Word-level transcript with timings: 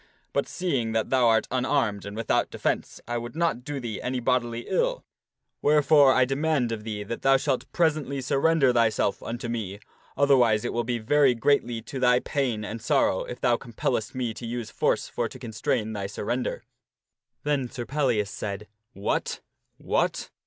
But 0.33 0.47
seeing 0.47 0.93
that 0.93 1.11
thou 1.11 1.27
art 1.27 1.47
unarmed 1.51 2.07
and 2.07 2.17
without 2.17 2.49
defence, 2.49 2.99
I 3.07 3.19
would 3.19 3.35
not 3.35 3.63
do 3.63 3.79
thee 3.79 4.01
any 4.01 4.19
bodily 4.19 4.61
ill, 4.67 5.05
wherefore 5.61 6.11
I 6.11 6.25
demand 6.25 6.71
of 6.71 6.83
thee 6.83 7.03
that 7.03 7.21
thou 7.21 7.37
shalt 7.37 7.71
presently 7.71 8.15
22O 8.17 8.17
THE 8.17 8.21
STORY 8.21 8.21
OF 8.21 8.23
SIR 8.23 8.25
PELLIAS 8.25 8.25
surrender 8.65 8.73
thyself 8.73 9.21
unto 9.23 9.47
me, 9.47 9.79
otherwise 10.17 10.65
it 10.65 10.73
will 10.73 10.83
be 10.83 10.97
very 10.97 11.35
greatly 11.35 11.83
to 11.83 11.99
thy 11.99 12.19
pain 12.19 12.65
and 12.65 12.81
sorrow 12.81 13.25
if 13.25 13.39
thou 13.41 13.57
compellest 13.57 14.15
me 14.15 14.33
to 14.33 14.47
use 14.47 14.71
force 14.71 15.07
for 15.07 15.29
to 15.29 15.37
constrain 15.37 15.93
thy 15.93 16.07
sur 16.07 16.23
render." 16.25 16.63
Then 17.43 17.69
Sir 17.69 17.85
Pellias 17.85 18.31
said," 18.31 18.67
What! 18.93 19.41
what 19.77 20.31